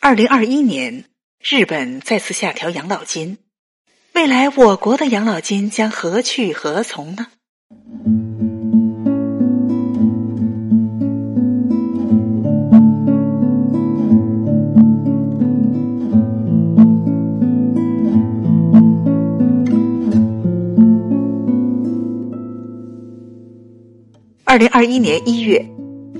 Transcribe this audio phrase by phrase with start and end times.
[0.00, 1.04] 二零二一年，
[1.42, 3.36] 日本再次下调养老金，
[4.14, 7.26] 未来我国的养老金将何去何从呢？
[24.44, 25.66] 二零二一年一月，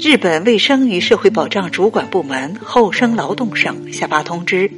[0.01, 4.71] 日本卫生与社会保障主管部门厚生劳动省下发通知，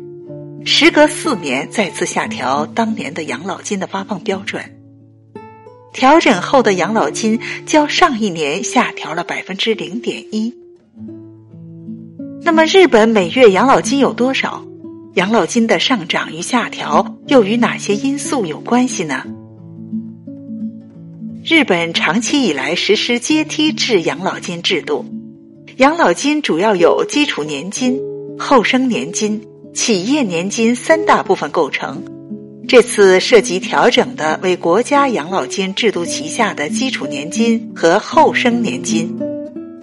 [0.65, 4.63] 时隔四年再次下调当年的养老金的发放标准。
[5.93, 10.55] 调整后的养老金较上一年下调了百分之零点一。
[12.43, 14.65] 那么，日本每月养老金有多少？
[15.17, 19.25] 养老金的上涨与下调又与哪些因素有关系呢？
[21.43, 25.07] 日本长期以来实施阶梯制养老金制度，
[25.81, 27.99] 养老金主要有基础年金、
[28.39, 32.05] 后生年金、企业年金三大部分构成。
[32.69, 39.19] 这次涉及调整的为国家养老金制度旗下的基础年金和后生年金，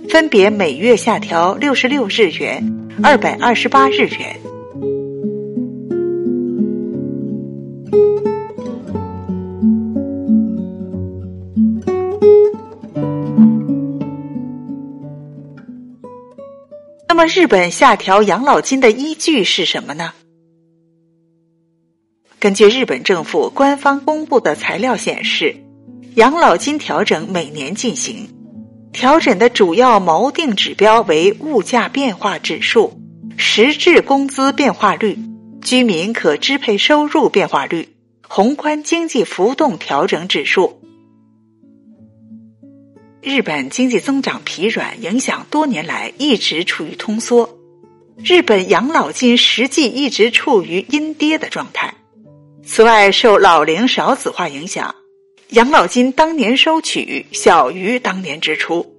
[0.07, 2.63] 分别每月下调六十六日元、
[3.01, 4.39] 二百二十八日元。
[17.17, 20.13] 么，日本下调养老金的依据是什么呢？
[22.37, 25.55] 根据日本政府官方公布的材料显示，
[26.13, 28.29] 养老金调整每年进行，
[28.93, 33.01] 调整的主要锚定指标为物价变化指数、
[33.35, 35.17] 实质工资变化率、
[35.63, 37.95] 居民可支配收入变化率、
[38.27, 40.79] 宏观经济浮动调整指数。
[43.27, 47.59] 日本经济增长疲软，影响多年来一直处于通缩。
[48.23, 51.93] 日本养老金实际一直处于阴跌的状态。
[52.65, 54.95] 此外，受老龄少子化影响，
[55.49, 58.95] 养老金当年收取小于当年支出。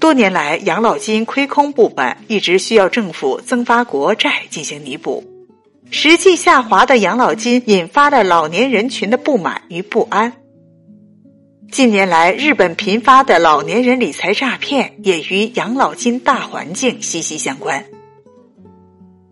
[0.00, 5.22] 多年来，养老金亏空部分一直需要政府增发国债进行弥补。
[5.92, 10.32] 实际下滑的养老金引发了老年人群的不满与不安。
[11.72, 17.82] 近年来，日本频发的老年人理财诈骗也与养老金大环境息息相关。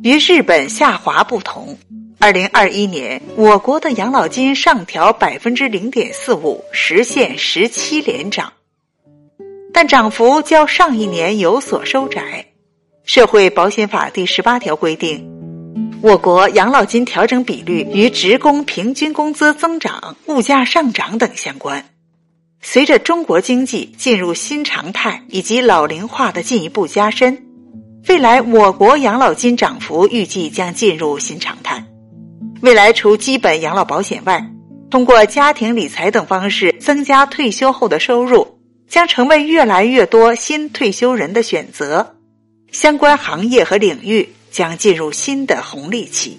[0.03, 1.77] 与日本下滑不同，
[2.19, 8.55] 二零二一年我国的养老金上调百分之零点四五，实现十七连涨，
[9.71, 12.47] 但涨幅较上一年有所收窄。
[13.05, 15.31] 社会保险法第十八条规定，
[16.01, 21.85] 我国养老金调整比率与职工平均工资增长、物价上涨等相关。
[22.63, 27.47] 随着中国经济进入新常态以及老龄化的进一步加深，
[28.07, 31.85] 未来我国养老金涨幅预计将进入新常态。
[32.61, 34.47] 未来除基本养老保险外，
[34.91, 42.17] 通过家庭理财等方式增加退休后的收入，将成为越来越多新退休人的选择。
[42.71, 46.39] 相关行业和领域将进入新的红利期。